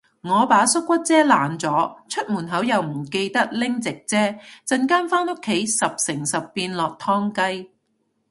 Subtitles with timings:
[0.23, 4.17] 我把縮骨遮爛咗，出門口又唔記得拎直遮，
[4.67, 7.69] 陣間返屋企十成十變落湯雞